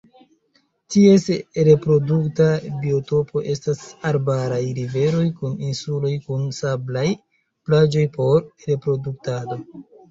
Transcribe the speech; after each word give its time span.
Ties 0.93 1.25
reprodukta 1.67 2.47
biotopo 2.79 3.45
estas 3.57 3.83
arbaraj 4.13 4.61
riveroj 4.81 5.23
kun 5.43 5.57
insuloj 5.69 6.15
kun 6.27 6.51
sablaj 6.65 7.09
plaĝoj 7.69 8.11
por 8.21 8.39
reproduktado. 8.75 9.63